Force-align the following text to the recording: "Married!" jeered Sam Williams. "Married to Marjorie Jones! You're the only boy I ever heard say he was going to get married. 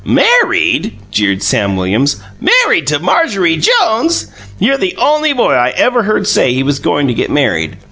"Married!" 0.03 0.93
jeered 1.11 1.43
Sam 1.43 1.75
Williams. 1.75 2.15
"Married 2.39 2.87
to 2.87 2.97
Marjorie 2.97 3.57
Jones! 3.57 4.25
You're 4.57 4.79
the 4.79 4.95
only 4.97 5.31
boy 5.31 5.53
I 5.53 5.73
ever 5.77 6.01
heard 6.01 6.25
say 6.25 6.53
he 6.55 6.63
was 6.63 6.79
going 6.79 7.07
to 7.07 7.13
get 7.13 7.29
married. 7.29 7.77